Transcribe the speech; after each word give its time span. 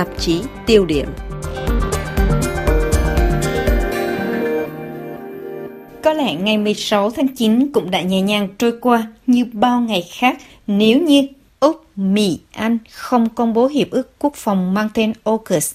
tạp 0.00 0.08
chí 0.18 0.40
tiêu 0.66 0.86
điểm. 0.86 1.06
Có 6.02 6.12
lẽ 6.12 6.34
ngày 6.34 6.58
16 6.58 7.10
tháng 7.10 7.28
9 7.28 7.72
cũng 7.72 7.90
đã 7.90 8.02
nhẹ 8.02 8.20
nhàng 8.20 8.48
trôi 8.58 8.72
qua 8.80 9.06
như 9.26 9.44
bao 9.52 9.80
ngày 9.80 10.04
khác 10.12 10.38
nếu 10.66 11.00
như 11.00 11.26
Úc, 11.60 11.84
Mỹ, 11.96 12.38
Anh 12.52 12.78
không 12.90 13.28
công 13.28 13.54
bố 13.54 13.66
hiệp 13.66 13.90
ước 13.90 14.10
quốc 14.18 14.34
phòng 14.36 14.74
mang 14.74 14.88
tên 14.94 15.12
AUKUS 15.24 15.74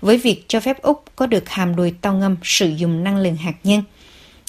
với 0.00 0.18
việc 0.18 0.44
cho 0.48 0.60
phép 0.60 0.82
Úc 0.82 1.04
có 1.16 1.26
được 1.26 1.48
hàm 1.48 1.76
đùi 1.76 1.90
tàu 1.90 2.14
ngầm 2.14 2.36
sử 2.42 2.68
dụng 2.68 3.04
năng 3.04 3.16
lượng 3.16 3.36
hạt 3.36 3.54
nhân. 3.64 3.82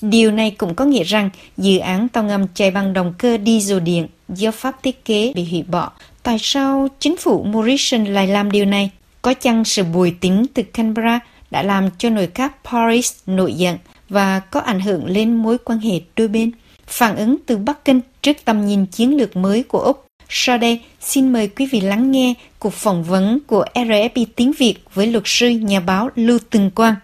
Điều 0.01 0.31
này 0.31 0.51
cũng 0.51 0.75
có 0.75 0.85
nghĩa 0.85 1.03
rằng 1.03 1.29
dự 1.57 1.77
án 1.77 2.09
tàu 2.09 2.23
ngầm 2.23 2.47
chạy 2.53 2.71
bằng 2.71 2.93
động 2.93 3.13
cơ 3.17 3.37
diesel 3.45 3.79
điện 3.79 4.07
do 4.29 4.51
Pháp 4.51 4.83
thiết 4.83 5.05
kế 5.05 5.31
bị 5.35 5.45
hủy 5.45 5.63
bỏ. 5.63 5.91
Tại 6.23 6.37
sao 6.39 6.87
chính 6.99 7.17
phủ 7.17 7.43
Morrison 7.43 8.05
lại 8.05 8.27
làm 8.27 8.51
điều 8.51 8.65
này? 8.65 8.91
Có 9.23 9.33
chăng 9.33 9.65
sự 9.65 9.83
bùi 9.83 10.11
tính 10.11 10.45
từ 10.53 10.63
Canberra 10.63 11.19
đã 11.51 11.63
làm 11.63 11.89
cho 11.97 12.09
nội 12.09 12.27
các 12.27 12.53
Paris 12.63 13.13
nổi 13.25 13.53
giận 13.53 13.77
và 14.09 14.39
có 14.39 14.59
ảnh 14.59 14.79
hưởng 14.79 15.05
lên 15.05 15.35
mối 15.35 15.57
quan 15.57 15.79
hệ 15.79 16.01
đôi 16.15 16.27
bên? 16.27 16.51
Phản 16.87 17.15
ứng 17.15 17.37
từ 17.45 17.57
Bắc 17.57 17.85
Kinh 17.85 17.99
trước 18.21 18.37
tầm 18.45 18.65
nhìn 18.65 18.85
chiến 18.85 19.17
lược 19.17 19.35
mới 19.35 19.63
của 19.63 19.79
Úc 19.79 20.05
sau 20.29 20.57
đây, 20.57 20.81
xin 21.01 21.33
mời 21.33 21.47
quý 21.47 21.65
vị 21.71 21.81
lắng 21.81 22.11
nghe 22.11 22.33
cuộc 22.59 22.73
phỏng 22.73 23.03
vấn 23.03 23.39
của 23.47 23.65
RFI 23.73 24.25
tiếng 24.35 24.51
Việt 24.57 24.75
với 24.93 25.07
luật 25.07 25.23
sư 25.25 25.49
nhà 25.49 25.79
báo 25.79 26.09
Lưu 26.15 26.39
Tường 26.49 26.71
Quang. 26.71 26.95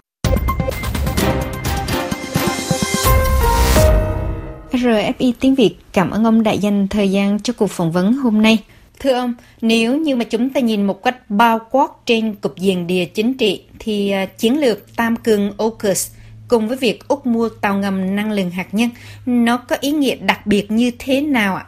RFI 4.72 5.34
tiếng 5.40 5.56
Việt 5.56 5.76
cảm 5.94 6.12
ơn 6.12 6.24
ông 6.24 6.44
đã 6.44 6.52
dành 6.52 6.88
thời 6.88 7.12
gian 7.12 7.40
cho 7.40 7.54
cuộc 7.58 7.72
phỏng 7.72 7.92
vấn 7.92 8.14
hôm 8.14 8.42
nay. 8.42 8.58
Thưa 9.00 9.14
ông, 9.14 9.34
nếu 9.62 9.98
như 9.98 10.16
mà 10.16 10.26
chúng 10.30 10.50
ta 10.50 10.60
nhìn 10.62 10.86
một 10.88 11.04
cách 11.04 11.16
bao 11.30 11.60
quát 11.72 11.88
trên 12.06 12.36
cục 12.42 12.56
diện 12.56 12.88
địa 12.88 13.06
chính 13.06 13.34
trị 13.38 13.66
thì 13.80 14.12
à, 14.12 14.26
chiến 14.26 14.60
lược 14.60 14.78
tam 14.98 15.16
cường 15.16 15.52
AUKUS 15.58 16.20
cùng 16.50 16.68
với 16.68 16.78
việc 16.82 17.00
Úc 17.08 17.26
mua 17.26 17.50
tàu 17.62 17.78
ngầm 17.78 18.16
năng 18.16 18.32
lượng 18.32 18.50
hạt 18.50 18.68
nhân, 18.72 18.90
nó 19.26 19.58
có 19.70 19.76
ý 19.82 19.92
nghĩa 19.92 20.16
đặc 20.28 20.40
biệt 20.46 20.66
như 20.70 20.92
thế 21.00 21.22
nào 21.22 21.56
ạ? 21.56 21.64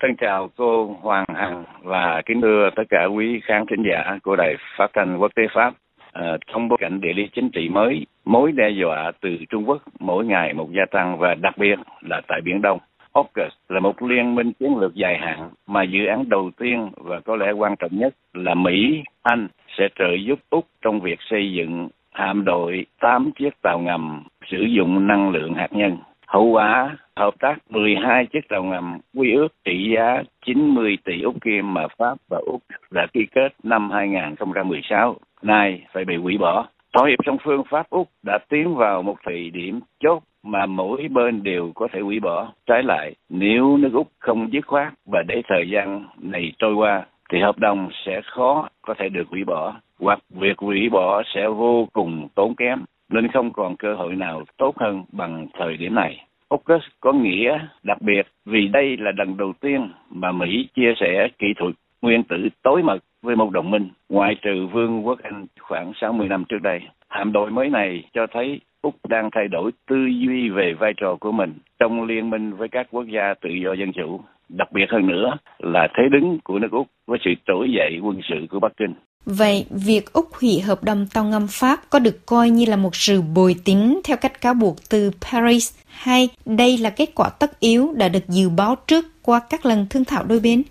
Thân 0.00 0.16
chào 0.20 0.50
cô 0.56 0.96
Hoàng 1.00 1.24
Hằng 1.34 1.64
và 1.82 2.22
kính 2.26 2.40
thưa 2.40 2.70
tất 2.76 2.82
cả 2.90 3.04
quý 3.04 3.40
khán 3.44 3.64
thính 3.70 3.82
giả 3.90 4.18
của 4.22 4.36
Đài 4.36 4.54
Phát 4.78 4.90
thanh 4.94 5.18
Quốc 5.20 5.32
tế 5.36 5.42
Pháp. 5.54 5.74
À, 6.12 6.36
trong 6.52 6.68
bối 6.68 6.78
cảnh 6.80 7.00
địa 7.00 7.12
lý 7.16 7.22
chính 7.34 7.50
trị 7.50 7.68
mới, 7.68 8.06
mối 8.24 8.52
đe 8.52 8.70
dọa 8.80 9.12
từ 9.20 9.28
Trung 9.50 9.68
Quốc 9.68 9.82
mỗi 10.00 10.24
ngày 10.24 10.54
một 10.54 10.68
gia 10.72 10.84
tăng 10.90 11.18
và 11.18 11.34
đặc 11.34 11.58
biệt 11.58 11.78
là 12.00 12.20
tại 12.28 12.40
Biển 12.44 12.62
Đông. 12.62 12.78
AUKUS 13.12 13.52
là 13.68 13.80
một 13.80 14.02
liên 14.02 14.34
minh 14.34 14.52
chiến 14.52 14.76
lược 14.76 14.94
dài 14.94 15.18
hạn 15.18 15.50
mà 15.66 15.82
dự 15.82 16.06
án 16.06 16.28
đầu 16.28 16.50
tiên 16.58 16.90
và 16.96 17.20
có 17.20 17.36
lẽ 17.36 17.50
quan 17.52 17.76
trọng 17.76 17.98
nhất 17.98 18.14
là 18.34 18.54
Mỹ, 18.54 19.02
Anh 19.22 19.48
sẽ 19.78 19.88
trợ 19.98 20.14
giúp 20.26 20.38
Úc 20.50 20.66
trong 20.82 21.00
việc 21.00 21.18
xây 21.30 21.52
dựng 21.52 21.88
hạm 22.12 22.44
đội 22.44 22.86
8 23.00 23.30
chiếc 23.38 23.62
tàu 23.62 23.78
ngầm 23.78 24.24
sử 24.50 24.62
dụng 24.62 25.06
năng 25.06 25.30
lượng 25.30 25.54
hạt 25.54 25.68
nhân. 25.72 25.96
Hậu 26.26 26.44
quả 26.44 26.96
hợp 27.16 27.34
tác 27.38 27.56
12 27.70 28.26
chiếc 28.26 28.48
tàu 28.48 28.62
ngầm 28.62 28.98
quy 29.14 29.32
ước 29.32 29.48
trị 29.64 29.94
giá 29.94 30.22
90 30.44 30.98
tỷ 31.04 31.22
Úc 31.22 31.40
Kim 31.40 31.74
mà 31.74 31.86
Pháp 31.98 32.18
và 32.30 32.40
Úc 32.46 32.62
đã 32.90 33.06
ký 33.12 33.26
kết 33.34 33.48
năm 33.62 33.90
2016, 33.90 35.16
nay 35.42 35.82
phải 35.92 36.04
bị 36.04 36.16
hủy 36.16 36.38
bỏ. 36.38 36.66
Thỏa 36.92 37.08
hiệp 37.08 37.18
song 37.26 37.36
phương 37.44 37.62
Pháp-Úc 37.70 38.08
đã 38.22 38.38
tiến 38.48 38.74
vào 38.74 39.02
một 39.02 39.16
thời 39.24 39.50
điểm 39.50 39.80
chốt 40.00 40.22
mà 40.42 40.66
mỗi 40.66 41.08
bên 41.10 41.42
đều 41.42 41.72
có 41.74 41.88
thể 41.92 42.00
hủy 42.00 42.20
bỏ. 42.20 42.52
Trái 42.66 42.82
lại, 42.82 43.14
nếu 43.28 43.76
nước 43.76 43.90
Úc 43.92 44.08
không 44.18 44.52
dứt 44.52 44.66
khoát 44.66 44.92
và 45.12 45.22
để 45.28 45.42
thời 45.48 45.70
gian 45.70 46.04
này 46.20 46.52
trôi 46.58 46.74
qua, 46.74 47.06
thì 47.30 47.38
hợp 47.40 47.58
đồng 47.58 47.88
sẽ 48.06 48.20
khó 48.24 48.68
có 48.82 48.94
thể 48.98 49.08
được 49.08 49.28
hủy 49.28 49.44
bỏ, 49.44 49.74
hoặc 50.00 50.18
việc 50.30 50.58
hủy 50.58 50.88
bỏ 50.88 51.22
sẽ 51.34 51.48
vô 51.48 51.88
cùng 51.92 52.28
tốn 52.34 52.54
kém, 52.54 52.84
nên 53.08 53.28
không 53.28 53.52
còn 53.52 53.76
cơ 53.76 53.94
hội 53.94 54.14
nào 54.14 54.44
tốt 54.56 54.78
hơn 54.78 55.04
bằng 55.12 55.46
thời 55.58 55.76
điểm 55.76 55.94
này. 55.94 56.24
AUKUS 56.48 56.82
có 57.00 57.12
nghĩa 57.12 57.58
đặc 57.82 58.02
biệt 58.02 58.26
vì 58.46 58.68
đây 58.68 58.96
là 58.96 59.12
lần 59.16 59.36
đầu 59.36 59.52
tiên 59.60 59.92
mà 60.10 60.32
Mỹ 60.32 60.68
chia 60.74 60.94
sẻ 61.00 61.28
kỹ 61.38 61.46
thuật 61.56 61.74
nguyên 62.02 62.22
tử 62.22 62.48
tối 62.62 62.82
mật 62.82 62.98
với 63.22 63.36
một 63.36 63.50
đồng 63.50 63.70
minh, 63.70 63.88
ngoại 64.08 64.34
trừ 64.42 64.66
Vương 64.66 65.06
quốc 65.06 65.18
Anh 65.22 65.46
khoảng 65.60 65.92
60 66.00 66.28
năm 66.28 66.44
trước 66.48 66.62
đây. 66.62 66.80
Hạm 67.08 67.32
đội 67.32 67.50
mới 67.50 67.68
này 67.68 68.04
cho 68.14 68.26
thấy 68.32 68.60
Úc 68.82 68.94
đang 69.08 69.30
thay 69.34 69.48
đổi 69.48 69.70
tư 69.88 69.96
duy 69.96 70.48
về 70.48 70.74
vai 70.80 70.92
trò 70.96 71.16
của 71.20 71.32
mình 71.32 71.52
trong 71.78 72.04
liên 72.04 72.30
minh 72.30 72.52
với 72.52 72.68
các 72.68 72.86
quốc 72.90 73.04
gia 73.14 73.34
tự 73.42 73.50
do 73.64 73.72
dân 73.72 73.92
chủ. 73.92 74.20
Đặc 74.48 74.72
biệt 74.72 74.84
hơn 74.88 75.06
nữa 75.06 75.36
là 75.58 75.88
thế 75.96 76.02
đứng 76.12 76.38
của 76.44 76.58
nước 76.58 76.72
Úc 76.72 76.86
với 77.06 77.18
sự 77.24 77.30
trỗi 77.46 77.68
dậy 77.76 78.00
quân 78.02 78.20
sự 78.28 78.46
của 78.50 78.60
Bắc 78.60 78.72
Kinh. 78.76 78.94
Vậy, 79.24 79.66
việc 79.70 80.12
Úc 80.12 80.26
hủy 80.40 80.60
hợp 80.60 80.84
đồng 80.84 81.06
tàu 81.14 81.24
ngầm 81.24 81.46
Pháp 81.50 81.80
có 81.90 81.98
được 81.98 82.26
coi 82.26 82.50
như 82.50 82.64
là 82.68 82.76
một 82.76 82.96
sự 82.96 83.22
bồi 83.34 83.54
tính 83.64 84.00
theo 84.04 84.16
cách 84.16 84.40
cáo 84.40 84.54
buộc 84.54 84.76
từ 84.90 85.10
Paris 85.20 85.78
hay 85.88 86.28
đây 86.46 86.78
là 86.78 86.90
kết 86.90 87.08
quả 87.14 87.28
tất 87.40 87.60
yếu 87.60 87.92
đã 87.96 88.08
được 88.08 88.28
dự 88.28 88.48
báo 88.48 88.76
trước 88.86 89.04
qua 89.22 89.40
các 89.50 89.66
lần 89.66 89.86
thương 89.90 90.04
thảo 90.04 90.24
đôi 90.28 90.40
bên? 90.40 90.62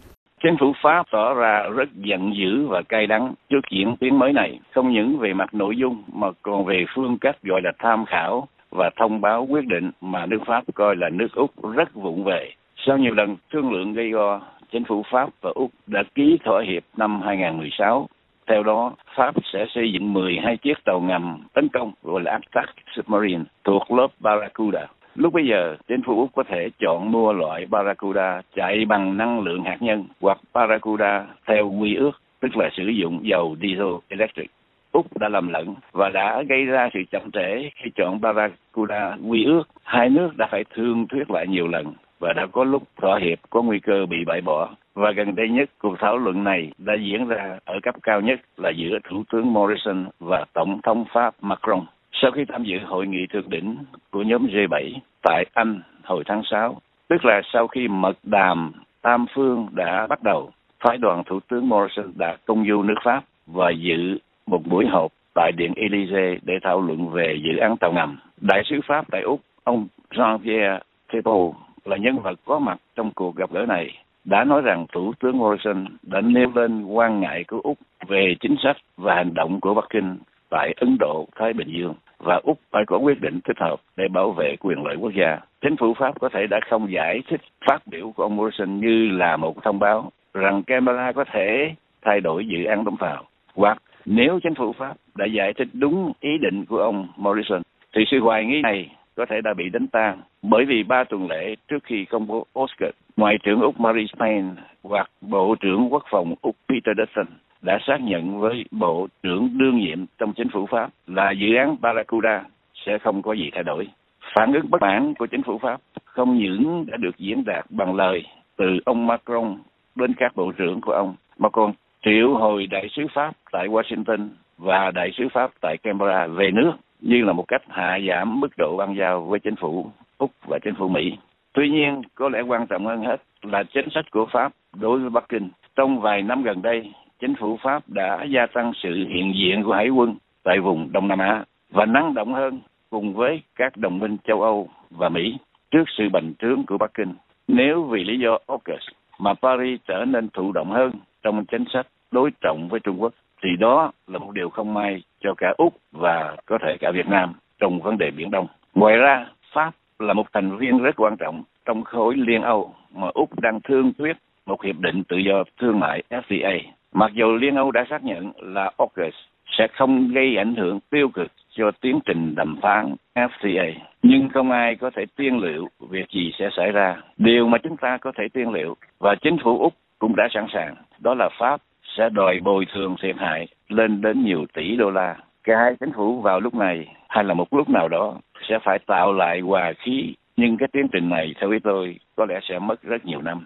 Chính 0.44 0.58
phủ 0.60 0.74
Pháp 0.82 1.06
tỏ 1.12 1.34
ra 1.34 1.64
rất 1.76 1.90
giận 1.96 2.36
dữ 2.36 2.68
và 2.68 2.82
cay 2.90 3.08
đắng 3.08 3.34
trước 3.50 3.70
diễn 3.70 3.96
tiến 4.00 4.20
mới 4.20 4.34
này, 4.34 4.60
không 4.72 4.92
những 4.92 5.18
về 5.18 5.34
mặt 5.34 5.54
nội 5.54 5.78
dung 5.78 6.04
mà 6.14 6.28
còn 6.42 6.66
về 6.66 6.86
phương 6.96 7.18
cách 7.22 7.36
gọi 7.44 7.62
là 7.64 7.72
tham 7.80 8.06
khảo 8.06 8.48
và 8.72 8.90
thông 8.96 9.22
báo 9.22 9.48
quyết 9.50 9.66
định 9.68 9.92
mà 10.02 10.26
nước 10.26 10.40
Pháp 10.46 10.64
coi 10.76 10.96
là 10.96 11.10
nước 11.10 11.36
Úc 11.36 11.52
rất 11.76 11.94
vụng 11.94 12.24
về. 12.24 12.52
Sau 12.76 12.98
nhiều 12.98 13.14
lần 13.14 13.36
thương 13.52 13.72
lượng 13.72 13.94
gây 13.94 14.10
go, 14.10 14.42
chính 14.72 14.84
phủ 14.84 15.04
Pháp 15.12 15.30
và 15.42 15.52
Úc 15.56 15.72
đã 15.88 16.04
ký 16.16 16.38
thỏa 16.46 16.64
hiệp 16.64 16.84
năm 16.98 17.22
2016 17.22 18.08
theo 18.48 18.64
đó, 18.64 18.94
Pháp 19.16 19.36
sẽ 19.54 19.66
xây 19.76 19.92
dựng 19.94 20.14
12 20.14 20.58
chiếc 20.58 20.78
tàu 20.86 21.02
ngầm 21.02 21.44
tấn 21.54 21.68
công 21.70 21.92
gọi 22.04 22.22
là 22.22 22.32
Attack 22.32 22.74
Submarine 22.96 23.44
thuộc 23.64 23.92
lớp 23.92 24.08
Barracuda. 24.20 24.88
Lúc 25.18 25.34
bây 25.34 25.46
giờ, 25.46 25.76
chính 25.88 26.02
phủ 26.02 26.20
Úc 26.20 26.30
có 26.36 26.44
thể 26.44 26.70
chọn 26.80 27.12
mua 27.12 27.34
loại 27.34 27.66
Barracuda 27.66 28.42
chạy 28.56 28.86
bằng 28.86 29.18
năng 29.18 29.40
lượng 29.40 29.64
hạt 29.64 29.78
nhân 29.80 30.06
hoặc 30.22 30.38
Barracuda 30.54 31.26
theo 31.48 31.70
quy 31.70 31.96
ước, 31.96 32.12
tức 32.40 32.58
là 32.58 32.70
sử 32.78 32.84
dụng 32.84 33.20
dầu 33.24 33.56
diesel 33.62 33.94
electric. 34.08 34.52
Úc 34.92 35.18
đã 35.18 35.30
lầm 35.30 35.48
lẫn 35.48 35.76
và 35.92 36.10
đã 36.10 36.44
gây 36.50 36.66
ra 36.66 36.90
sự 36.94 37.00
chậm 37.12 37.32
trễ 37.32 37.70
khi 37.76 37.92
chọn 37.96 38.22
Barracuda 38.22 39.18
quy 39.28 39.44
ước. 39.44 39.64
Hai 39.84 40.10
nước 40.10 40.38
đã 40.38 40.48
phải 40.52 40.64
thương 40.76 41.08
thuyết 41.08 41.32
lại 41.32 41.48
nhiều 41.48 41.68
lần 41.68 41.94
và 42.20 42.34
đã 42.34 42.46
có 42.52 42.64
lúc 42.64 42.84
thỏa 43.02 43.20
hiệp 43.20 43.40
có 43.50 43.62
nguy 43.62 43.80
cơ 43.80 44.06
bị 44.06 44.18
bãi 44.26 44.42
bỏ. 44.42 44.70
Và 44.94 45.12
gần 45.12 45.36
đây 45.36 45.50
nhất, 45.50 45.70
cuộc 45.80 45.96
thảo 46.00 46.18
luận 46.18 46.44
này 46.44 46.72
đã 46.78 46.94
diễn 46.94 47.28
ra 47.28 47.60
ở 47.66 47.80
cấp 47.84 47.96
cao 48.04 48.22
nhất 48.22 48.40
là 48.58 48.70
giữa 48.70 49.00
Thủ 49.10 49.24
tướng 49.32 49.54
Morrison 49.54 50.06
và 50.20 50.46
Tổng 50.54 50.80
thống 50.84 51.06
Pháp 51.14 51.34
Macron. 51.42 51.86
Sau 52.22 52.32
khi 52.32 52.46
tham 52.46 52.64
dự 52.64 52.78
hội 52.86 53.08
nghị 53.08 53.28
thượng 53.28 53.50
đỉnh 53.50 53.78
của 54.12 54.22
nhóm 54.22 54.48
G7 54.48 54.92
tại 55.22 55.46
Anh 55.54 55.82
hồi 56.04 56.24
tháng 56.26 56.42
6, 56.52 56.82
tức 57.08 57.26
là 57.26 57.42
sau 57.54 57.68
khi 57.68 57.88
mật 57.88 58.18
đàm 58.24 58.72
tam 59.02 59.26
phương 59.36 59.68
đã 59.72 60.08
bắt 60.08 60.24
đầu, 60.24 60.52
phái 60.80 60.98
đoàn 60.98 61.24
Thủ 61.26 61.40
tướng 61.40 61.70
Morrison 61.70 62.14
đã 62.16 62.38
công 62.46 62.66
du 62.68 62.84
nước 62.84 62.96
Pháp 63.04 63.24
và 63.48 63.70
dự 63.70 64.18
một 64.48 64.62
buổi 64.66 64.86
họp 64.86 65.12
tại 65.36 65.52
Điện 65.58 65.74
Elysee 65.76 66.38
để 66.44 66.54
thảo 66.64 66.82
luận 66.82 67.10
về 67.10 67.38
dự 67.44 67.58
án 67.58 67.78
tàu 67.78 67.94
ngầm. 67.94 68.20
Đại 68.42 68.64
sứ 68.66 68.80
Pháp 68.88 69.06
tại 69.12 69.22
Úc, 69.22 69.42
ông 69.64 69.88
Jean-Pierre 70.10 70.80
Thebault 71.10 71.56
là 71.86 71.98
nhân 71.98 72.20
vật 72.20 72.40
có 72.46 72.60
mặt 72.60 72.78
trong 72.96 73.12
cuộc 73.16 73.36
gặp 73.36 73.52
gỡ 73.52 73.66
này 73.68 73.98
đã 74.26 74.44
nói 74.44 74.62
rằng 74.62 74.86
Thủ 74.92 75.14
tướng 75.20 75.38
Morrison 75.38 75.86
đã 76.04 76.22
nêu 76.22 76.52
lên 76.56 76.86
quan 76.86 77.20
ngại 77.20 77.44
của 77.44 77.60
Úc 77.64 77.78
về 78.08 78.36
chính 78.40 78.56
sách 78.64 78.78
và 78.98 79.16
hành 79.16 79.34
động 79.34 79.60
của 79.62 79.74
Bắc 79.74 79.86
Kinh 79.90 80.18
tại 80.50 80.74
Ấn 80.78 80.98
Độ, 81.00 81.28
Thái 81.36 81.54
Bình 81.54 81.68
Dương 81.72 81.94
và 82.20 82.40
Úc 82.44 82.60
phải 82.72 82.84
có 82.88 82.98
quyết 82.98 83.22
định 83.22 83.40
thích 83.46 83.58
hợp 83.60 83.76
để 83.96 84.08
bảo 84.08 84.32
vệ 84.32 84.56
quyền 84.60 84.84
lợi 84.86 84.96
quốc 85.00 85.12
gia. 85.14 85.40
Chính 85.62 85.76
phủ 85.78 85.94
Pháp 85.94 86.20
có 86.20 86.30
thể 86.30 86.48
đã 86.48 86.60
không 86.70 86.92
giải 86.92 87.22
thích 87.28 87.42
phát 87.68 87.88
biểu 87.88 88.12
của 88.16 88.24
ông 88.24 88.36
Morrison 88.36 88.80
như 88.80 89.10
là 89.12 89.38
một 89.38 89.64
thông 89.64 89.80
báo 89.80 90.12
rằng 90.34 90.64
Canberra 90.64 91.12
có 91.12 91.24
thể 91.32 91.76
thay 92.02 92.22
đổi 92.22 92.48
dự 92.48 92.64
án 92.64 92.84
đóng 92.84 92.98
tàu. 92.98 93.24
Hoặc 93.56 93.78
nếu 94.06 94.40
chính 94.44 94.56
phủ 94.56 94.74
Pháp 94.74 94.94
đã 95.16 95.26
giải 95.26 95.54
thích 95.54 95.68
đúng 95.74 96.12
ý 96.20 96.38
định 96.38 96.66
của 96.66 96.78
ông 96.78 97.08
Morrison, 97.18 97.62
thì 97.96 98.04
sự 98.12 98.20
hoài 98.20 98.46
nghi 98.46 98.62
này 98.62 98.90
có 99.16 99.26
thể 99.30 99.42
đã 99.42 99.54
bị 99.54 99.70
đánh 99.70 99.88
tan 99.88 100.22
bởi 100.42 100.66
vì 100.66 100.84
ba 100.84 101.04
tuần 101.04 101.28
lễ 101.30 101.56
trước 101.68 101.84
khi 101.84 102.06
công 102.06 102.28
bố 102.28 102.46
Oscar, 102.60 102.92
Ngoại 103.18 103.38
trưởng 103.44 103.62
Úc 103.62 103.80
Marie 103.80 104.06
Spain 104.16 104.46
hoặc 104.84 105.10
Bộ 105.22 105.56
trưởng 105.60 105.94
Quốc 105.94 106.04
phòng 106.10 106.36
Úc 106.42 106.56
Peter 106.70 106.98
Dutton 106.98 107.28
đã 107.62 107.80
xác 107.88 108.02
nhận 108.02 108.40
với 108.40 108.66
Bộ 108.72 109.08
trưởng 109.24 109.58
đương 109.58 109.78
nhiệm 109.78 110.06
trong 110.18 110.34
chính 110.34 110.50
phủ 110.50 110.66
Pháp 110.66 110.90
là 111.08 111.32
dự 111.32 111.56
án 111.56 111.76
Barracuda 111.82 112.44
sẽ 112.86 112.98
không 112.98 113.22
có 113.22 113.34
gì 113.34 113.50
thay 113.54 113.64
đổi. 113.64 113.88
Phản 114.36 114.54
ứng 114.54 114.70
bất 114.70 114.82
mãn 114.82 115.14
của 115.14 115.26
chính 115.28 115.44
phủ 115.44 115.58
Pháp 115.58 115.82
không 116.06 116.38
những 116.38 116.86
đã 116.88 116.98
được 116.98 117.18
diễn 117.18 117.44
đạt 117.46 117.66
bằng 117.70 117.96
lời 117.96 118.24
từ 118.58 118.66
ông 118.86 119.08
Macron 119.08 119.58
đến 119.96 120.14
các 120.18 120.36
bộ 120.36 120.52
trưởng 120.52 120.82
của 120.82 120.92
ông, 120.92 121.16
mà 121.38 121.50
còn 121.50 121.74
triệu 122.06 122.34
hồi 122.34 122.68
đại 122.68 122.88
sứ 122.92 123.08
Pháp 123.14 123.34
tại 123.52 123.68
Washington 123.68 124.28
và 124.58 124.92
đại 124.92 125.12
sứ 125.18 125.28
Pháp 125.34 125.52
tại 125.62 125.78
Canberra 125.78 126.28
về 126.28 126.52
nước 126.52 126.72
như 127.02 127.24
là 127.24 127.34
một 127.34 127.48
cách 127.48 127.62
hạ 127.70 128.00
giảm 128.10 128.40
mức 128.40 128.58
độ 128.58 128.78
băng 128.78 128.96
giao 128.96 129.22
với 129.22 129.40
chính 129.40 129.56
phủ 129.56 129.92
Úc 130.18 130.32
và 130.48 130.60
chính 130.64 130.76
phủ 130.76 130.90
Mỹ. 130.90 131.18
Tuy 131.54 131.70
nhiên, 131.70 132.02
có 132.16 132.30
lẽ 132.30 132.42
quan 132.42 132.68
trọng 132.68 132.86
hơn 132.86 133.04
hết 133.04 133.18
là 133.42 133.64
chính 133.64 133.90
sách 133.92 134.06
của 134.12 134.26
Pháp 134.32 134.52
đối 134.80 135.00
với 135.00 135.10
Bắc 135.10 135.30
Kinh. 135.30 135.50
Trong 135.76 136.02
vài 136.02 136.22
năm 136.22 136.44
gần 136.44 136.62
đây, 136.62 136.92
chính 137.20 137.36
phủ 137.36 137.58
Pháp 137.64 137.84
đã 137.88 138.24
gia 138.24 138.46
tăng 138.46 138.72
sự 138.84 138.90
hiện 138.94 139.34
diện 139.36 139.64
của 139.64 139.74
hải 139.74 139.90
quân 139.90 140.16
tại 140.44 140.60
vùng 140.60 140.92
Đông 140.92 141.08
Nam 141.08 141.20
Á 141.20 141.44
và 141.70 141.86
năng 141.86 142.14
động 142.14 142.34
hơn 142.34 142.60
cùng 142.90 143.14
với 143.14 143.42
các 143.56 143.78
đồng 143.78 144.00
minh 144.00 144.18
châu 144.28 144.42
Âu 144.42 144.70
và 144.90 145.10
Mỹ 145.10 145.38
trước 145.72 145.84
sự 145.98 146.10
bành 146.14 146.34
trướng 146.40 146.64
của 146.68 146.78
Bắc 146.78 146.94
Kinh. 146.94 147.14
Nếu 147.48 147.84
vì 147.84 148.04
lý 148.04 148.20
do 148.20 148.38
AUKUS 148.48 148.88
mà 149.20 149.34
Paris 149.34 149.80
trở 149.88 150.06
nên 150.08 150.30
thụ 150.30 150.52
động 150.52 150.72
hơn 150.72 150.92
trong 151.24 151.46
chính 151.46 151.64
sách 151.74 151.88
đối 152.12 152.32
trọng 152.42 152.68
với 152.70 152.80
Trung 152.80 153.02
Quốc, 153.02 153.14
thì 153.44 153.50
đó 153.60 153.92
là 154.08 154.20
một 154.20 154.32
điều 154.32 154.50
không 154.50 154.74
may 154.74 155.04
cho 155.20 155.34
cả 155.38 155.54
Úc 155.58 155.74
và 155.92 156.36
có 156.46 156.58
thể 156.62 156.78
cả 156.80 156.92
Việt 156.92 157.08
Nam 157.08 157.34
trong 157.60 157.80
vấn 157.80 157.98
đề 157.98 158.12
Biển 158.12 158.32
Đông. 158.32 158.48
Ngoài 158.74 158.98
ra, 158.98 159.26
Pháp 159.54 159.72
là 160.00 160.14
một 160.14 160.34
thành 160.34 160.58
viên 160.58 160.78
rất 160.78 160.96
quan 160.96 161.18
trọng 161.18 161.44
trong 161.66 161.84
khối 161.84 162.16
Liên 162.16 162.42
Âu 162.42 162.74
mà 162.96 163.08
Úc 163.14 163.40
đang 163.40 163.60
thương 163.62 163.94
thuyết 163.98 164.18
một 164.46 164.64
hiệp 164.64 164.80
định 164.80 165.04
tự 165.04 165.18
do 165.18 165.44
thương 165.60 165.80
mại 165.80 166.04
FTA. 166.10 166.60
Mặc 167.00 167.12
dù 167.14 167.36
Liên 167.36 167.56
Âu 167.56 167.72
đã 167.72 167.86
xác 167.90 168.04
nhận 168.04 168.32
là 168.38 168.72
AUKUS 168.78 169.14
sẽ 169.58 169.68
không 169.74 170.12
gây 170.14 170.38
ảnh 170.38 170.56
hưởng 170.56 170.80
tiêu 170.90 171.10
cực 171.10 171.32
cho 171.50 171.72
tiến 171.82 172.00
trình 172.06 172.36
đàm 172.36 172.56
phán 172.62 172.96
FTA. 173.16 173.74
Nhưng 174.04 174.30
không 174.30 174.52
ai 174.52 174.76
có 174.76 174.90
thể 174.96 175.06
tiên 175.16 175.40
liệu 175.40 175.68
việc 175.90 176.10
gì 176.10 176.32
sẽ 176.40 176.50
xảy 176.58 176.72
ra. 176.72 176.96
Điều 177.18 177.48
mà 177.48 177.58
chúng 177.58 177.78
ta 177.78 177.98
có 177.98 178.12
thể 178.18 178.24
tiên 178.34 178.52
liệu 178.52 178.76
và 179.00 179.16
chính 179.22 179.38
phủ 179.44 179.60
Úc 179.60 179.74
cũng 180.00 180.16
đã 180.16 180.28
sẵn 180.34 180.46
sàng, 180.54 180.76
đó 181.00 181.14
là 181.14 181.30
Pháp 181.40 181.62
sẽ 181.98 182.10
đòi 182.10 182.40
bồi 182.44 182.66
thường 182.74 182.96
thiệt 183.02 183.16
hại 183.20 183.48
lên 183.70 184.02
đến 184.02 184.26
nhiều 184.26 184.46
tỷ 184.54 184.76
đô 184.76 184.90
la. 184.90 185.16
Cả 185.44 185.58
hai 185.58 185.76
chính 185.80 185.92
phủ 185.94 186.22
vào 186.22 186.40
lúc 186.40 186.56
này 186.56 186.88
hay 187.10 187.24
là 187.24 187.34
một 187.34 187.54
lúc 187.54 187.70
nào 187.70 187.88
đó 187.88 188.16
sẽ 188.50 188.60
phải 188.64 188.80
tạo 188.80 189.14
lại 189.14 189.40
hòa 189.40 189.74
khí. 189.78 190.16
Nhưng 190.38 190.58
cái 190.58 190.68
tiến 190.74 190.88
trình 190.92 191.10
này 191.10 191.34
theo 191.40 191.52
ý 191.52 191.60
tôi 191.60 192.00
có 192.16 192.26
lẽ 192.26 192.40
sẽ 192.50 192.60
mất 192.60 192.84
rất 192.84 193.06
nhiều 193.06 193.22
năm. 193.22 193.46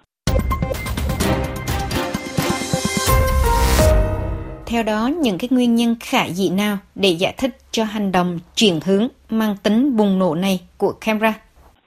Theo 4.72 4.84
đó, 4.84 5.10
những 5.24 5.38
cái 5.40 5.48
nguyên 5.52 5.76
nhân 5.76 5.96
khả 6.00 6.26
dĩ 6.26 6.50
nào 6.58 6.78
để 6.96 7.10
giải 7.10 7.34
thích 7.38 7.52
cho 7.72 7.84
hành 7.84 8.12
động 8.12 8.40
chuyển 8.56 8.80
hướng 8.86 9.08
mang 9.30 9.56
tính 9.64 9.98
bùng 9.98 10.20
nổ 10.20 10.36
này 10.36 10.60
của 10.78 10.94
Canberra? 11.06 11.34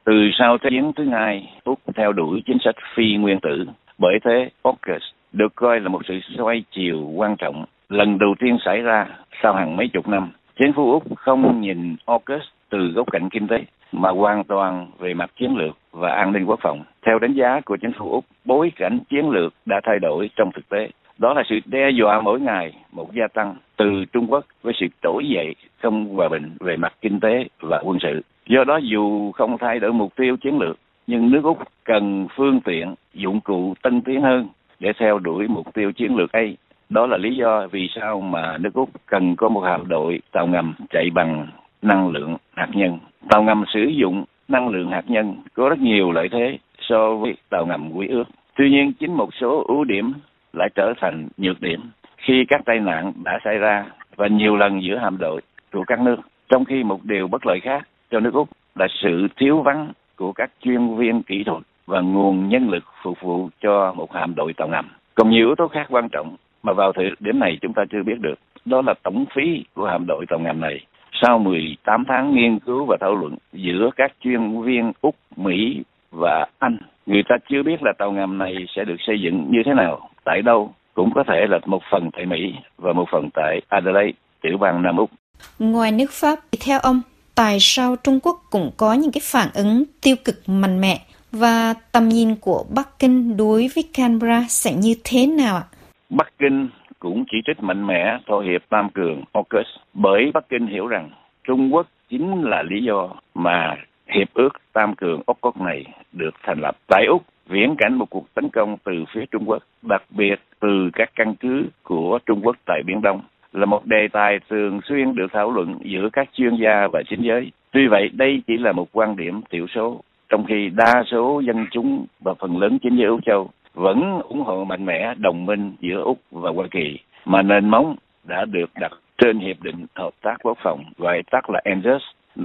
Từ 0.04 0.12
sau 0.38 0.58
Thế 0.62 0.70
chiến 0.70 0.92
thứ 0.96 1.04
hai, 1.12 1.48
Úc 1.64 1.78
theo 1.96 2.12
đuổi 2.12 2.42
chính 2.46 2.56
sách 2.64 2.74
phi 2.96 3.16
nguyên 3.16 3.38
tử. 3.42 3.66
Bởi 3.98 4.14
thế, 4.24 4.50
AUKUS 4.62 5.02
được 5.32 5.54
coi 5.54 5.80
là 5.80 5.88
một 5.88 6.02
sự 6.08 6.14
xoay 6.38 6.64
chiều 6.74 7.00
quan 7.16 7.36
trọng 7.36 7.64
lần 7.88 8.18
đầu 8.18 8.34
tiên 8.40 8.58
xảy 8.64 8.80
ra 8.80 9.06
sau 9.42 9.54
hàng 9.54 9.76
mấy 9.76 9.88
chục 9.92 10.08
năm. 10.08 10.30
Chính 10.58 10.72
phủ 10.76 10.92
Úc 10.92 11.16
không 11.16 11.60
nhìn 11.60 11.96
AUKUS 12.06 12.42
từ 12.70 12.78
góc 12.94 13.12
cạnh 13.12 13.28
kinh 13.30 13.48
tế 13.48 13.58
mà 13.92 14.10
hoàn 14.10 14.44
toàn 14.44 14.90
về 14.98 15.14
mặt 15.14 15.30
chiến 15.38 15.56
lược 15.56 15.78
và 15.92 16.10
an 16.10 16.32
ninh 16.32 16.44
quốc 16.44 16.60
phòng. 16.62 16.84
Theo 17.06 17.18
đánh 17.18 17.32
giá 17.32 17.60
của 17.64 17.76
chính 17.76 17.92
phủ 17.98 18.10
Úc, 18.10 18.24
bối 18.44 18.72
cảnh 18.76 18.98
chiến 19.10 19.30
lược 19.30 19.54
đã 19.66 19.80
thay 19.84 19.98
đổi 19.98 20.30
trong 20.36 20.50
thực 20.54 20.68
tế 20.68 20.88
đó 21.18 21.34
là 21.34 21.42
sự 21.48 21.58
đe 21.66 21.90
dọa 21.90 22.20
mỗi 22.20 22.40
ngày 22.40 22.72
một 22.92 23.14
gia 23.14 23.26
tăng 23.28 23.54
từ 23.76 24.04
Trung 24.12 24.26
Quốc 24.30 24.44
với 24.62 24.74
sự 24.80 24.86
trỗi 25.02 25.28
dậy 25.28 25.54
không 25.82 26.06
hòa 26.14 26.28
bình 26.28 26.56
về 26.60 26.76
mặt 26.76 26.94
kinh 27.00 27.20
tế 27.20 27.44
và 27.60 27.80
quân 27.84 27.98
sự. 28.02 28.22
Do 28.46 28.64
đó 28.64 28.76
dù 28.82 29.32
không 29.32 29.58
thay 29.58 29.78
đổi 29.78 29.92
mục 29.92 30.16
tiêu 30.16 30.36
chiến 30.36 30.58
lược, 30.58 30.78
nhưng 31.06 31.30
nước 31.30 31.44
Úc 31.44 31.58
cần 31.84 32.26
phương 32.36 32.60
tiện, 32.60 32.94
dụng 33.14 33.40
cụ 33.40 33.74
tân 33.82 34.00
tiến 34.00 34.22
hơn 34.22 34.48
để 34.80 34.92
theo 34.98 35.18
đuổi 35.18 35.48
mục 35.48 35.74
tiêu 35.74 35.92
chiến 35.92 36.16
lược 36.16 36.32
ấy. 36.32 36.56
Đó 36.88 37.06
là 37.06 37.16
lý 37.16 37.36
do 37.36 37.66
vì 37.70 37.88
sao 37.94 38.20
mà 38.20 38.58
nước 38.58 38.74
Úc 38.74 38.90
cần 39.06 39.36
có 39.36 39.48
một 39.48 39.60
hạm 39.60 39.88
đội 39.88 40.20
tàu 40.32 40.46
ngầm 40.46 40.74
chạy 40.90 41.10
bằng 41.14 41.46
năng 41.82 42.10
lượng 42.10 42.36
hạt 42.54 42.68
nhân. 42.74 42.98
Tàu 43.28 43.42
ngầm 43.42 43.64
sử 43.74 43.80
dụng 43.80 44.24
năng 44.48 44.68
lượng 44.68 44.90
hạt 44.90 45.04
nhân 45.06 45.34
có 45.54 45.68
rất 45.68 45.78
nhiều 45.78 46.12
lợi 46.12 46.28
thế 46.32 46.58
so 46.80 47.14
với 47.14 47.34
tàu 47.50 47.66
ngầm 47.66 47.90
quý 47.92 48.08
ước. 48.08 48.24
Tuy 48.56 48.70
nhiên 48.70 48.92
chính 49.00 49.14
một 49.14 49.34
số 49.40 49.64
ưu 49.68 49.84
điểm 49.84 50.12
lại 50.56 50.68
trở 50.74 50.92
thành 51.00 51.28
nhược 51.36 51.60
điểm 51.60 51.80
khi 52.16 52.44
các 52.48 52.60
tai 52.64 52.80
nạn 52.80 53.12
đã 53.24 53.38
xảy 53.44 53.58
ra 53.58 53.84
và 54.16 54.26
nhiều 54.26 54.56
lần 54.56 54.82
giữa 54.82 54.96
hạm 54.96 55.18
đội 55.18 55.40
của 55.72 55.84
các 55.86 56.00
nước. 56.00 56.16
Trong 56.48 56.64
khi 56.64 56.82
một 56.82 57.04
điều 57.04 57.28
bất 57.28 57.46
lợi 57.46 57.60
khác 57.60 57.88
cho 58.10 58.20
nước 58.20 58.34
Úc 58.34 58.48
là 58.74 58.86
sự 59.02 59.28
thiếu 59.36 59.62
vắng 59.62 59.92
của 60.16 60.32
các 60.32 60.50
chuyên 60.60 60.96
viên 60.96 61.22
kỹ 61.22 61.44
thuật 61.44 61.62
và 61.86 62.00
nguồn 62.00 62.48
nhân 62.48 62.70
lực 62.70 62.84
phục 63.02 63.20
vụ 63.20 63.48
cho 63.60 63.92
một 63.96 64.12
hạm 64.12 64.34
đội 64.34 64.52
tàu 64.52 64.68
ngầm. 64.68 64.88
Còn 65.14 65.30
nhiều 65.30 65.46
yếu 65.46 65.54
tố 65.54 65.68
khác 65.68 65.86
quan 65.90 66.08
trọng 66.08 66.36
mà 66.62 66.72
vào 66.72 66.92
thời 66.92 67.10
điểm 67.20 67.38
này 67.38 67.58
chúng 67.60 67.72
ta 67.72 67.84
chưa 67.90 68.02
biết 68.02 68.20
được. 68.20 68.34
Đó 68.64 68.82
là 68.86 68.94
tổng 69.02 69.24
phí 69.34 69.64
của 69.74 69.86
hạm 69.86 70.06
đội 70.06 70.26
tàu 70.28 70.38
ngầm 70.38 70.60
này. 70.60 70.86
Sau 71.22 71.38
18 71.38 72.04
tháng 72.08 72.34
nghiên 72.34 72.58
cứu 72.58 72.84
và 72.88 72.96
thảo 73.00 73.14
luận 73.14 73.36
giữa 73.52 73.90
các 73.96 74.12
chuyên 74.20 74.62
viên 74.62 74.92
Úc, 75.00 75.14
Mỹ 75.36 75.82
và 76.12 76.46
Anh, 76.58 76.76
người 77.06 77.22
ta 77.28 77.36
chưa 77.48 77.62
biết 77.62 77.82
là 77.82 77.92
tàu 77.98 78.12
ngầm 78.12 78.38
này 78.38 78.66
sẽ 78.68 78.84
được 78.84 78.96
xây 78.98 79.20
dựng 79.20 79.46
như 79.50 79.62
thế 79.64 79.74
nào 79.74 80.08
tại 80.24 80.42
đâu 80.42 80.74
cũng 80.94 81.10
có 81.14 81.24
thể 81.28 81.46
là 81.48 81.58
một 81.66 81.82
phần 81.90 82.10
tại 82.12 82.26
Mỹ 82.26 82.54
và 82.76 82.92
một 82.92 83.04
phần 83.12 83.28
tại 83.34 83.60
Adelaide, 83.68 84.12
tiểu 84.42 84.58
bang 84.60 84.82
Nam 84.82 84.96
Úc. 84.96 85.10
Ngoài 85.58 85.92
nước 85.92 86.10
Pháp, 86.10 86.38
theo 86.66 86.78
ông, 86.80 87.00
tại 87.34 87.56
sao 87.60 87.96
Trung 88.04 88.20
Quốc 88.22 88.36
cũng 88.50 88.70
có 88.76 88.92
những 88.92 89.12
cái 89.12 89.20
phản 89.24 89.48
ứng 89.54 89.84
tiêu 90.02 90.16
cực 90.24 90.34
mạnh 90.46 90.80
mẽ 90.80 90.98
và 91.32 91.74
tầm 91.92 92.08
nhìn 92.08 92.36
của 92.40 92.64
Bắc 92.74 92.88
Kinh 92.98 93.36
đối 93.36 93.68
với 93.74 93.84
Canberra 93.94 94.44
sẽ 94.48 94.72
như 94.72 94.94
thế 95.04 95.26
nào 95.26 95.56
ạ? 95.56 95.64
Bắc 96.10 96.28
Kinh 96.38 96.68
cũng 96.98 97.24
chỉ 97.30 97.38
trích 97.46 97.62
mạnh 97.62 97.86
mẽ 97.86 98.18
thỏa 98.26 98.44
hiệp 98.44 98.62
Tam 98.68 98.90
Cường 98.90 99.24
AUKUS 99.32 99.66
bởi 99.94 100.30
Bắc 100.34 100.48
Kinh 100.48 100.66
hiểu 100.66 100.86
rằng 100.86 101.10
Trung 101.44 101.74
Quốc 101.74 101.86
chính 102.10 102.42
là 102.42 102.62
lý 102.62 102.82
do 102.82 103.08
mà 103.34 103.76
hiệp 104.06 104.34
ước 104.34 104.48
Tam 104.72 104.94
Cường 104.94 105.22
AUKUS 105.26 105.56
này 105.56 105.84
được 106.12 106.34
thành 106.42 106.60
lập. 106.60 106.76
Tại 106.86 107.04
Úc, 107.08 107.22
viễn 107.46 107.74
cảnh 107.78 107.94
một 107.94 108.10
cuộc 108.10 108.34
tấn 108.34 108.48
công 108.48 108.76
từ 108.84 108.92
phía 109.14 109.24
Trung 109.30 109.44
Quốc, 109.46 109.62
đặc 109.82 110.02
biệt 110.10 110.40
từ 110.60 110.90
các 110.92 111.10
căn 111.14 111.34
cứ 111.34 111.64
của 111.82 112.18
Trung 112.26 112.40
Quốc 112.42 112.56
tại 112.66 112.82
Biển 112.86 113.00
Đông, 113.02 113.20
là 113.52 113.66
một 113.66 113.86
đề 113.86 114.08
tài 114.12 114.38
thường 114.50 114.80
xuyên 114.84 115.14
được 115.14 115.32
thảo 115.32 115.50
luận 115.50 115.78
giữa 115.84 116.08
các 116.12 116.28
chuyên 116.32 116.56
gia 116.56 116.88
và 116.92 117.02
chính 117.08 117.22
giới. 117.22 117.52
Tuy 117.72 117.86
vậy, 117.86 118.10
đây 118.12 118.42
chỉ 118.46 118.56
là 118.58 118.72
một 118.72 118.88
quan 118.92 119.16
điểm 119.16 119.40
thiểu 119.50 119.66
số, 119.66 120.00
trong 120.28 120.44
khi 120.44 120.70
đa 120.76 121.04
số 121.10 121.40
dân 121.40 121.66
chúng 121.70 122.06
và 122.20 122.34
phần 122.34 122.58
lớn 122.58 122.78
chính 122.82 122.96
giới 122.96 123.06
Úc 123.06 123.24
Châu 123.24 123.50
vẫn 123.74 124.20
ủng 124.28 124.42
hộ 124.42 124.64
mạnh 124.64 124.86
mẽ 124.86 125.14
đồng 125.18 125.46
minh 125.46 125.72
giữa 125.80 126.02
Úc 126.02 126.18
và 126.30 126.50
Hoa 126.50 126.66
Kỳ, 126.70 126.98
mà 127.24 127.42
nền 127.42 127.68
móng 127.68 127.96
đã 128.24 128.44
được 128.44 128.70
đặt 128.80 128.92
trên 129.18 129.38
Hiệp 129.38 129.62
định 129.62 129.86
Hợp 129.94 130.10
tác 130.22 130.36
Quốc 130.42 130.58
phòng, 130.62 130.84
gọi 130.98 131.22
tắt 131.30 131.50
là 131.50 131.60
ANZUS 131.64 132.00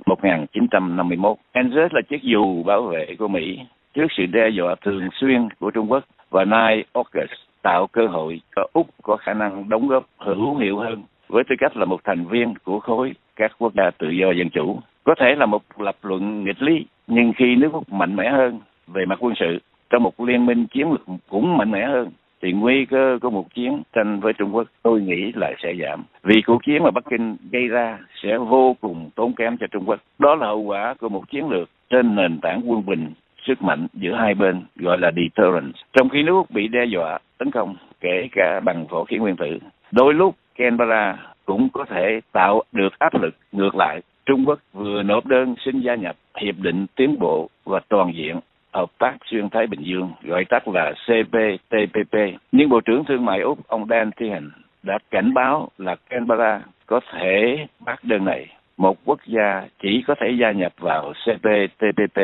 1951. 0.06 1.38
ANZUS 1.54 1.90
là 1.92 2.02
chiếc 2.10 2.24
dù 2.24 2.64
bảo 2.64 2.82
vệ 2.82 3.16
của 3.20 3.28
Mỹ 3.28 3.60
trước 3.94 4.08
sự 4.18 4.26
đe 4.26 4.50
dọa 4.50 4.76
thường 4.82 5.10
xuyên 5.14 5.50
của 5.60 5.72
Trung 5.72 5.92
Quốc 5.92 6.04
và 6.30 6.46
nay 6.46 6.84
AUKUS 6.94 7.30
tạo 7.62 7.88
cơ 7.88 8.08
hội 8.08 8.42
cho 8.56 8.68
Úc 8.74 8.88
có 9.04 9.18
khả 9.18 9.34
năng 9.34 9.70
đóng 9.70 9.88
góp 9.88 10.06
hữu 10.18 10.58
hiệu 10.58 10.78
hơn 10.78 11.04
với 11.28 11.44
tư 11.50 11.56
cách 11.60 11.78
là 11.78 11.86
một 11.86 12.00
thành 12.04 12.26
viên 12.26 12.54
của 12.64 12.80
khối 12.80 13.14
các 13.36 13.52
quốc 13.58 13.74
gia 13.76 13.92
tự 13.98 14.10
do 14.10 14.32
dân 14.32 14.50
chủ. 14.50 14.80
Có 15.04 15.16
thể 15.20 15.36
là 15.38 15.46
một 15.46 15.62
lập 15.78 15.96
luận 16.02 16.44
nghịch 16.44 16.62
lý, 16.62 16.86
nhưng 17.08 17.34
khi 17.38 17.56
nước 17.56 17.74
Úc 17.74 17.94
mạnh 17.94 18.16
mẽ 18.16 18.30
hơn 18.30 18.60
về 18.88 19.06
mặt 19.06 19.18
quân 19.20 19.34
sự, 19.40 19.60
trong 19.90 20.04
một 20.04 20.20
liên 20.20 20.46
minh 20.46 20.66
chiến 20.68 20.92
lược 20.92 21.06
cũng 21.30 21.58
mạnh 21.58 21.72
mẽ 21.72 21.86
hơn, 21.86 22.10
thì 22.42 22.52
nguy 22.52 22.86
cơ 22.86 23.20
của 23.22 23.30
một 23.30 23.54
chiến 23.54 23.82
tranh 23.94 24.20
với 24.20 24.34
Trung 24.34 24.56
Quốc 24.56 24.68
tôi 24.84 25.02
nghĩ 25.02 25.32
là 25.36 25.54
sẽ 25.64 25.74
giảm. 25.82 26.04
Vì 26.24 26.42
cuộc 26.42 26.64
chiến 26.66 26.84
mà 26.84 26.92
Bắc 26.92 27.04
Kinh 27.10 27.38
gây 27.52 27.68
ra 27.68 27.98
sẽ 28.24 28.38
vô 28.38 28.76
cùng 28.82 29.10
tốn 29.16 29.34
kém 29.34 29.58
cho 29.58 29.68
Trung 29.68 29.84
Quốc. 29.86 30.00
Đó 30.20 30.36
là 30.36 30.48
hậu 30.48 30.60
quả 30.60 30.94
của 31.00 31.10
một 31.10 31.30
chiến 31.30 31.50
lược 31.50 31.70
trên 31.90 32.16
nền 32.16 32.40
tảng 32.42 32.62
quân 32.66 32.86
bình 32.86 33.14
sức 33.48 33.62
mạnh 33.62 33.88
giữa 33.94 34.16
hai 34.16 34.34
bên 34.34 34.64
gọi 34.76 34.98
là 34.98 35.12
deterrence. 35.16 35.80
Trong 35.94 36.10
khi 36.10 36.24
nước 36.24 36.34
Úc 36.34 36.52
bị 36.52 36.68
đe 36.68 36.86
dọa 36.86 37.20
tấn 37.38 37.52
công 37.52 37.76
kể 38.02 38.28
cả 38.32 38.60
bằng 38.64 38.86
vũ 38.88 39.04
khí 39.04 39.18
nguyên 39.18 39.36
tử, 39.36 39.60
đôi 39.92 40.14
lúc 40.14 40.36
Canberra 40.56 41.18
cũng 41.46 41.70
có 41.74 41.86
thể 41.86 42.20
tạo 42.32 42.64
được 42.72 43.00
áp 43.00 43.22
lực 43.22 43.36
ngược 43.52 43.76
lại. 43.76 44.02
Trung 44.26 44.46
Quốc 44.46 44.60
vừa 44.74 45.04
nộp 45.04 45.26
đơn 45.26 45.56
xin 45.66 45.82
gia 45.82 45.96
nhập 45.96 46.16
Hiệp 46.42 46.56
định 46.58 46.86
Tiến 46.96 47.20
bộ 47.20 47.50
và 47.66 47.80
Toàn 47.90 48.12
diện 48.16 48.40
Hợp 48.74 48.90
tác 49.00 49.18
Xuyên 49.26 49.50
Thái 49.50 49.68
Bình 49.68 49.82
Dương, 49.84 50.12
gọi 50.24 50.46
tắt 50.46 50.68
là 50.68 50.92
CPTPP. 50.92 52.18
Nhưng 52.52 52.70
Bộ 52.70 52.82
trưởng 52.82 53.06
Thương 53.06 53.26
mại 53.26 53.42
Úc, 53.42 53.68
ông 53.68 53.86
Dan 53.90 54.12
Tehan, 54.12 54.52
đã 54.84 54.98
cảnh 55.12 55.34
báo 55.34 55.70
là 55.78 55.96
Canberra 56.10 56.62
có 56.86 57.00
thể 57.12 57.66
bác 57.86 58.04
đơn 58.04 58.26
này. 58.26 58.48
Một 58.78 58.98
quốc 59.06 59.20
gia 59.26 59.68
chỉ 59.82 60.04
có 60.08 60.16
thể 60.22 60.28
gia 60.40 60.52
nhập 60.52 60.72
vào 60.80 61.14
CPTPP 61.26 62.20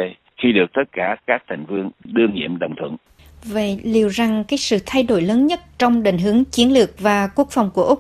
khi 0.45 0.51
được 0.51 0.73
tất 0.73 0.83
cả 0.91 1.15
các 1.27 1.43
thành 1.47 1.65
viên 1.65 1.89
đương 2.03 2.33
nhiệm 2.33 2.59
đồng 2.59 2.75
thuận. 2.75 2.95
Vậy 3.53 3.79
liệu 3.83 4.07
rằng 4.07 4.43
cái 4.47 4.57
sự 4.57 4.77
thay 4.85 5.03
đổi 5.03 5.21
lớn 5.21 5.47
nhất 5.47 5.59
trong 5.77 6.03
định 6.03 6.17
hướng 6.17 6.43
chiến 6.45 6.73
lược 6.73 6.89
và 6.99 7.27
quốc 7.35 7.47
phòng 7.51 7.69
của 7.73 7.83
Úc 7.83 7.99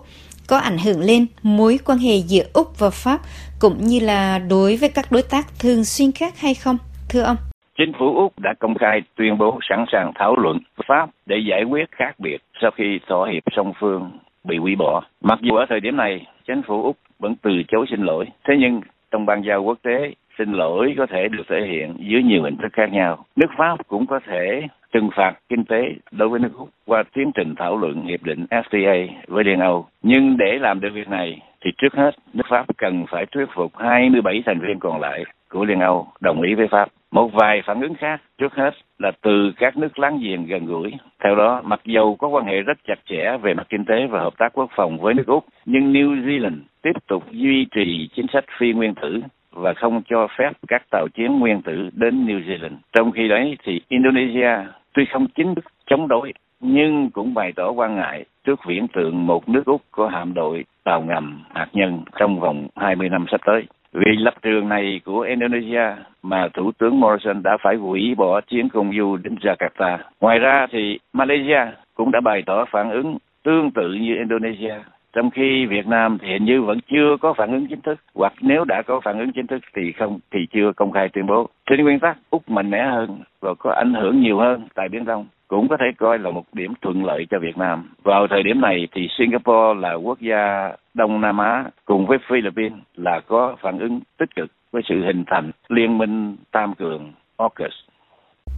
có 0.49 0.57
ảnh 0.57 0.77
hưởng 0.85 0.99
lên 0.99 1.25
mối 1.43 1.79
quan 1.85 1.97
hệ 1.97 2.15
giữa 2.17 2.43
Úc 2.53 2.79
và 2.79 2.89
Pháp 2.89 3.19
cũng 3.59 3.77
như 3.77 3.99
là 3.99 4.39
đối 4.39 4.75
với 4.75 4.89
các 4.95 5.05
đối 5.11 5.23
tác 5.31 5.45
thường 5.61 5.83
xuyên 5.83 6.11
khác 6.11 6.33
hay 6.39 6.53
không, 6.53 6.77
thưa 7.09 7.21
ông? 7.21 7.37
Chính 7.77 7.91
phủ 7.99 8.15
Úc 8.15 8.39
đã 8.39 8.53
công 8.59 8.75
khai 8.75 9.01
tuyên 9.15 9.37
bố 9.37 9.59
sẵn 9.69 9.85
sàng 9.91 10.11
thảo 10.15 10.35
luận 10.35 10.57
Pháp 10.87 11.09
để 11.25 11.35
giải 11.49 11.63
quyết 11.63 11.85
khác 11.91 12.19
biệt 12.19 12.37
sau 12.61 12.71
khi 12.77 12.99
thỏa 13.07 13.29
hiệp 13.31 13.43
song 13.55 13.73
phương 13.79 14.11
bị 14.43 14.57
hủy 14.57 14.75
bỏ. 14.75 15.03
Mặc 15.21 15.39
dù 15.41 15.55
ở 15.55 15.65
thời 15.69 15.79
điểm 15.79 15.97
này, 15.97 16.25
chính 16.47 16.61
phủ 16.67 16.83
Úc 16.83 16.97
vẫn 17.19 17.35
từ 17.41 17.51
chối 17.67 17.85
xin 17.89 18.01
lỗi. 18.01 18.25
Thế 18.47 18.53
nhưng 18.59 18.81
trong 19.11 19.25
ban 19.25 19.41
giao 19.47 19.63
quốc 19.63 19.77
tế 19.83 20.13
xin 20.37 20.51
lỗi 20.51 20.95
có 20.97 21.05
thể 21.05 21.27
được 21.27 21.43
thể 21.49 21.67
hiện 21.67 21.95
dưới 21.99 22.23
nhiều 22.23 22.43
hình 22.43 22.57
thức 22.57 22.73
khác 22.73 22.91
nhau. 22.91 23.25
Nước 23.35 23.49
Pháp 23.57 23.87
cũng 23.87 24.05
có 24.05 24.19
thể 24.27 24.67
trừng 24.93 25.09
phạt 25.15 25.33
kinh 25.49 25.65
tế 25.65 25.95
đối 26.11 26.29
với 26.29 26.39
nước 26.39 26.51
Úc 26.57 26.69
qua 26.85 27.03
tiến 27.13 27.31
trình 27.35 27.55
thảo 27.55 27.77
luận 27.77 28.05
hiệp 28.05 28.23
định 28.23 28.45
FTA 28.49 29.07
với 29.27 29.43
Liên 29.43 29.59
Âu. 29.59 29.85
Nhưng 30.03 30.37
để 30.37 30.57
làm 30.59 30.79
được 30.79 30.89
việc 30.93 31.09
này 31.09 31.41
thì 31.65 31.71
trước 31.77 31.93
hết 31.93 32.11
nước 32.33 32.43
Pháp 32.49 32.65
cần 32.77 33.05
phải 33.09 33.25
thuyết 33.25 33.45
phục 33.55 33.77
27 33.77 34.43
thành 34.45 34.59
viên 34.59 34.79
còn 34.79 35.01
lại 35.01 35.23
của 35.49 35.65
Liên 35.65 35.79
Âu 35.79 36.07
đồng 36.19 36.41
ý 36.41 36.53
với 36.53 36.67
Pháp. 36.67 36.89
Một 37.11 37.33
vài 37.33 37.61
phản 37.65 37.81
ứng 37.81 37.95
khác 37.95 38.21
trước 38.37 38.53
hết 38.53 38.71
là 38.99 39.11
từ 39.21 39.51
các 39.57 39.77
nước 39.77 39.99
láng 39.99 40.19
giềng 40.21 40.45
gần 40.45 40.65
gũi. 40.65 40.93
Theo 41.23 41.35
đó, 41.35 41.61
mặc 41.63 41.79
dầu 41.85 42.15
có 42.15 42.27
quan 42.27 42.45
hệ 42.45 42.61
rất 42.61 42.77
chặt 42.87 42.99
chẽ 43.09 43.37
về 43.41 43.53
mặt 43.53 43.67
kinh 43.69 43.85
tế 43.85 44.07
và 44.07 44.19
hợp 44.19 44.37
tác 44.37 44.53
quốc 44.53 44.69
phòng 44.75 44.97
với 44.97 45.13
nước 45.13 45.27
Úc, 45.27 45.45
nhưng 45.65 45.93
New 45.93 46.25
Zealand 46.25 46.57
tiếp 46.81 46.93
tục 47.07 47.23
duy 47.31 47.65
trì 47.75 48.09
chính 48.15 48.25
sách 48.33 48.45
phi 48.59 48.73
nguyên 48.73 48.95
tử 48.95 49.21
và 49.55 49.73
không 49.73 50.01
cho 50.09 50.27
phép 50.37 50.51
các 50.67 50.83
tàu 50.91 51.07
chiến 51.13 51.39
nguyên 51.39 51.61
tử 51.61 51.89
đến 51.93 52.25
New 52.25 52.39
Zealand. 52.39 52.75
Trong 52.93 53.11
khi 53.11 53.27
đấy 53.27 53.57
thì 53.63 53.81
Indonesia 53.87 54.49
tuy 54.93 55.05
không 55.05 55.27
chính 55.35 55.55
thức 55.55 55.65
chống 55.87 56.07
đối, 56.07 56.33
nhưng 56.59 57.09
cũng 57.09 57.33
bày 57.33 57.51
tỏ 57.55 57.71
quan 57.71 57.95
ngại 57.95 58.25
trước 58.43 58.59
viễn 58.67 58.87
tượng 58.87 59.27
một 59.27 59.49
nước 59.49 59.65
Úc 59.65 59.81
có 59.91 60.07
hạm 60.07 60.33
đội 60.33 60.65
tàu 60.83 61.01
ngầm 61.01 61.43
hạt 61.53 61.67
nhân 61.73 61.99
trong 62.19 62.39
vòng 62.39 62.67
20 62.75 63.09
năm 63.09 63.25
sắp 63.31 63.41
tới. 63.45 63.63
Vì 63.93 64.11
lập 64.17 64.33
trường 64.41 64.69
này 64.69 65.01
của 65.05 65.19
Indonesia 65.19 65.95
mà 66.23 66.47
Thủ 66.53 66.71
tướng 66.77 66.99
Morrison 66.99 67.43
đã 67.43 67.57
phải 67.61 67.75
hủy 67.75 68.15
bỏ 68.15 68.41
chuyến 68.41 68.69
công 68.69 68.91
du 68.97 69.17
đến 69.17 69.35
Jakarta. 69.35 69.97
Ngoài 70.21 70.39
ra 70.39 70.67
thì 70.71 70.99
Malaysia 71.13 71.61
cũng 71.93 72.11
đã 72.11 72.19
bày 72.19 72.43
tỏ 72.45 72.65
phản 72.71 72.89
ứng 72.91 73.17
tương 73.43 73.71
tự 73.71 73.93
như 73.93 74.15
Indonesia 74.15 74.75
trong 75.15 75.29
khi 75.31 75.65
Việt 75.65 75.87
Nam 75.87 76.17
thì 76.21 76.27
hình 76.27 76.45
như 76.45 76.61
vẫn 76.61 76.79
chưa 76.91 77.17
có 77.21 77.33
phản 77.37 77.51
ứng 77.51 77.67
chính 77.67 77.81
thức, 77.81 77.99
hoặc 78.15 78.33
nếu 78.41 78.63
đã 78.63 78.81
có 78.87 79.01
phản 79.03 79.19
ứng 79.19 79.31
chính 79.35 79.47
thức 79.47 79.61
thì 79.75 79.81
không, 79.99 80.19
thì 80.31 80.39
chưa 80.53 80.71
công 80.75 80.91
khai 80.91 81.09
tuyên 81.13 81.27
bố 81.27 81.49
trên 81.69 81.83
nguyên 81.83 81.99
tắc, 81.99 82.17
úc 82.29 82.49
mạnh 82.49 82.71
mẽ 82.71 82.83
hơn 82.91 83.19
và 83.41 83.53
có 83.59 83.71
ảnh 83.71 83.93
hưởng 83.93 84.21
nhiều 84.21 84.37
hơn 84.37 84.67
tại 84.75 84.89
biển 84.89 85.05
đông, 85.05 85.25
cũng 85.47 85.67
có 85.67 85.77
thể 85.79 85.85
coi 85.97 86.19
là 86.19 86.31
một 86.31 86.43
điểm 86.53 86.73
thuận 86.81 87.05
lợi 87.05 87.25
cho 87.29 87.39
Việt 87.39 87.57
Nam. 87.57 87.89
Vào 88.03 88.27
thời 88.29 88.43
điểm 88.43 88.61
này 88.61 88.87
thì 88.91 89.07
Singapore 89.17 89.79
là 89.79 89.93
quốc 89.93 90.19
gia 90.21 90.69
Đông 90.93 91.21
Nam 91.21 91.37
Á 91.37 91.65
cùng 91.85 92.05
với 92.05 92.17
Philippines 92.29 92.79
là 92.95 93.19
có 93.27 93.55
phản 93.61 93.79
ứng 93.79 93.99
tích 94.17 94.35
cực 94.35 94.51
với 94.71 94.81
sự 94.89 94.95
hình 95.05 95.23
thành 95.27 95.51
liên 95.69 95.97
minh 95.97 96.35
tam 96.51 96.75
cường, 96.75 97.13
AUKUS. 97.37 97.73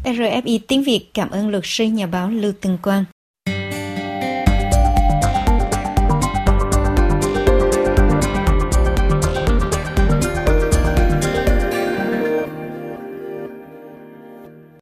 RFI 0.04 0.60
tiếng 0.68 0.84
Việt 0.86 1.02
cảm 1.14 1.30
ơn 1.30 1.50
luật 1.50 1.64
sư 1.66 1.86
nhà 1.86 2.06
báo 2.12 2.30
Lưu 2.30 2.52
Tường 2.62 2.78
Quang. 2.84 3.04